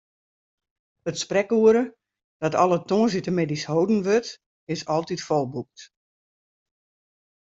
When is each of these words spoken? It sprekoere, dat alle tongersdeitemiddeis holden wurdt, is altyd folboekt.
It 1.11 1.17
sprekoere, 1.23 1.83
dat 2.45 2.57
alle 2.63 2.79
tongersdeitemiddeis 2.91 3.63
holden 3.73 4.01
wurdt, 4.07 4.31
is 4.75 4.85
altyd 4.95 5.21
folboekt. 5.27 5.79